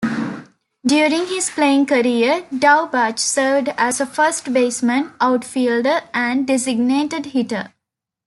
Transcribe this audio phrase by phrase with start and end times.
[0.83, 7.71] During his playing career Daubach served as a first baseman, outfielder, and designated hitter.